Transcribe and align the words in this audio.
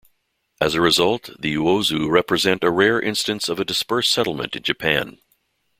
As 0.59 0.75
result, 0.75 1.29
the 1.37 1.53
Uozu 1.57 2.09
represent 2.09 2.63
a 2.63 2.71
rare 2.71 2.99
instance 2.99 3.47
of 3.47 3.59
a 3.59 3.63
Dispersed 3.63 4.11
settlement 4.11 4.55
in 4.55 4.63
Japan. 4.63 5.19